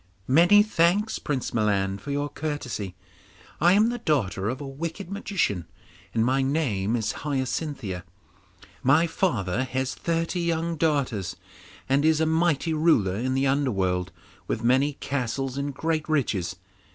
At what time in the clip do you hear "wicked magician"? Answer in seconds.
4.65-5.67